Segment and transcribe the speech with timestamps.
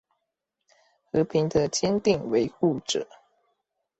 [1.11, 3.05] 和平的堅定維護者